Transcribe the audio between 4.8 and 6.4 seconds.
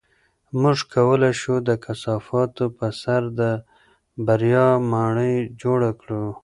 ماڼۍ جوړه کړو.